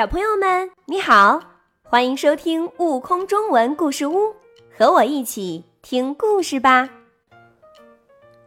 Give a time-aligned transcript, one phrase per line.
[0.00, 1.38] 小朋友们，你好，
[1.82, 4.28] 欢迎收听《悟空中文故事屋》，
[4.74, 6.88] 和我一起听故事吧。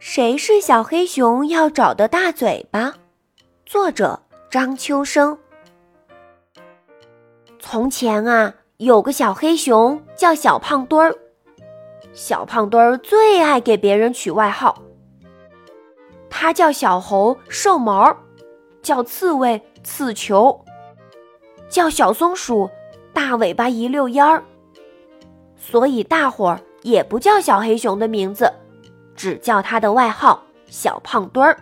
[0.00, 2.94] 谁是小黑熊要找的大嘴巴？
[3.64, 4.20] 作者
[4.50, 5.38] 张秋生。
[7.60, 11.16] 从前啊，有个小黑熊叫小胖墩儿。
[12.12, 14.82] 小胖墩儿最爱给别人取外号。
[16.28, 18.12] 他叫小猴瘦毛，
[18.82, 20.64] 叫刺猬刺球，
[21.74, 22.70] 叫小松鼠
[23.12, 24.44] 大尾巴一溜烟儿。
[25.56, 28.48] 所以大伙儿也不叫小黑熊的名字，
[29.16, 31.58] 只叫他的外号小胖墩儿。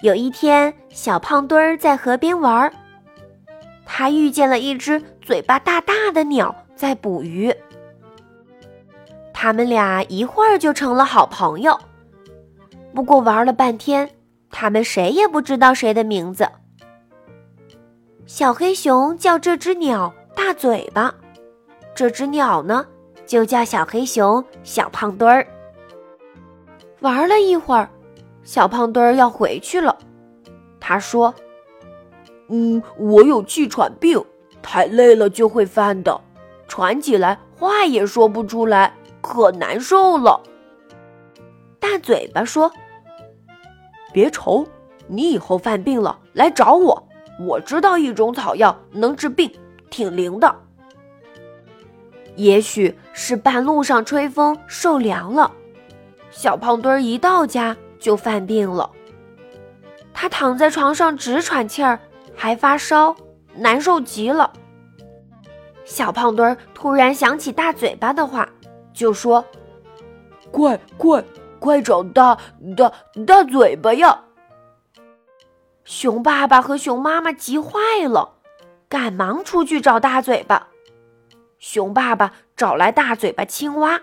[0.00, 2.72] 有一天，小胖墩儿在河边玩儿，
[3.86, 7.54] 他遇见了一只嘴巴大大的鸟在捕鱼。
[9.32, 11.78] 他们俩一会儿就成了好朋友。
[12.92, 14.10] 不过玩了半天，
[14.50, 16.48] 他们谁也不知道谁的名字。
[18.26, 21.14] 小黑熊叫这只鸟大嘴巴，
[21.94, 22.86] 这只鸟呢
[23.26, 25.46] 就叫小黑熊小胖墩儿。
[27.00, 27.90] 玩了一会儿，
[28.42, 29.94] 小胖墩儿要回去了。
[30.80, 31.34] 他说
[32.48, 34.24] ：“嗯，我有气喘病，
[34.62, 36.18] 太累了就会犯的，
[36.66, 40.38] 喘起来话也说不出来。”可难受了。
[41.80, 42.70] 大嘴巴说
[44.12, 44.66] ：“别愁，
[45.06, 47.03] 你以后犯病了来找我，
[47.38, 49.50] 我知道一种草药能治病，
[49.90, 50.54] 挺灵的。
[52.36, 55.52] 也许是半路上吹风受凉了，
[56.30, 58.90] 小胖墩儿一到家就犯病了。
[60.12, 61.98] 他躺在床上直喘气儿，
[62.34, 63.14] 还发烧，
[63.54, 64.52] 难受极了。
[65.84, 68.48] 小胖墩儿突然想起大嘴巴的话。”
[68.94, 69.44] 就说
[70.52, 71.24] ：“快快
[71.58, 72.38] 快找大
[72.76, 72.92] 大
[73.26, 74.22] 大嘴巴呀！”
[75.84, 78.36] 熊爸爸和熊妈妈急坏了，
[78.88, 80.68] 赶忙出去找大嘴巴。
[81.58, 84.00] 熊爸爸找来大嘴巴青蛙，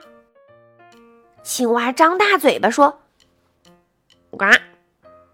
[1.41, 2.99] 青蛙张大嘴巴说
[4.37, 4.45] ：“呱，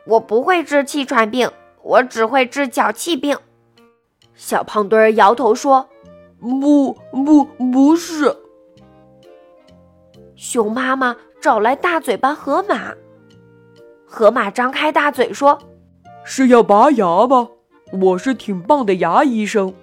[0.06, 1.52] 我不会治气喘病，
[1.82, 3.38] 我只会治脚气病。”
[4.34, 5.90] 小胖墩儿摇头说
[6.40, 8.38] ：“不不不是。”
[10.36, 12.94] 熊妈妈找来大嘴巴河马，
[14.06, 15.60] 河马张开大嘴说
[16.30, 17.48] ：“是要拔牙吧？
[17.94, 19.74] 我是挺棒的牙医生。”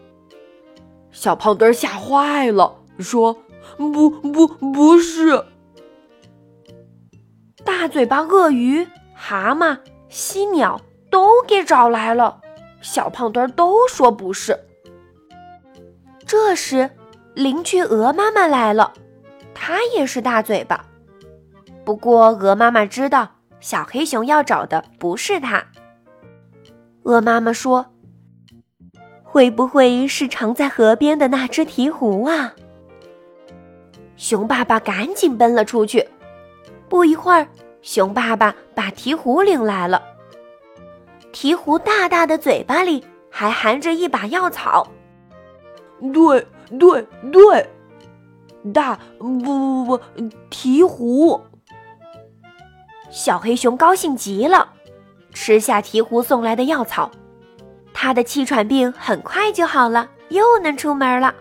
[1.10, 3.38] 小胖墩吓坏了，说
[3.78, 5.43] ：“不不不是。”
[7.65, 9.78] 大嘴巴鳄鱼、蛤蟆、
[10.10, 10.78] 犀鸟
[11.10, 12.43] 都给找来了，
[12.83, 14.60] 小胖墩都说不是。
[16.27, 16.91] 这时，
[17.33, 18.93] 邻居鹅妈妈来了。
[19.54, 20.84] 它也是大嘴巴，
[21.87, 25.65] 不过鹅妈妈知道小黑熊要找的不是它。
[27.04, 27.87] 鹅妈妈说
[29.22, 32.54] ：“会不会是藏在河边的那只鹈鹕啊？”
[34.16, 36.09] 熊爸爸赶紧奔了出去。
[36.88, 37.47] 不一会儿，
[37.82, 40.03] 熊爸爸把鹈鹕领来了。
[41.32, 44.86] 鹈鹕大大的嘴巴里还含着一把药草。
[46.12, 46.47] 对
[46.78, 47.71] 对对。
[48.72, 49.98] 大不不不
[50.48, 51.38] 鹈鹕，
[53.10, 54.72] 小黑熊高兴极了，
[55.44, 57.10] 吃下鹈鹕送来的药草，
[57.93, 61.34] 他的气喘病很快就好了，又能出门了。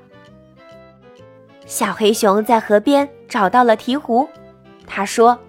[1.65, 4.27] 小黑熊在河边找到了鹈鹕，
[4.85, 5.39] 他说：“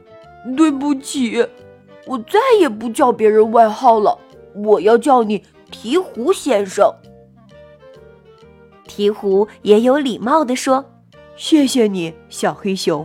[0.56, 1.44] 对不起，
[2.06, 4.16] 我再也不叫别人外号了，
[4.54, 6.94] 我要叫你鹈鹕先生。”
[8.86, 10.84] 鹈鹕也有礼貌地说。
[11.34, 13.04] 谢谢你，小黑熊。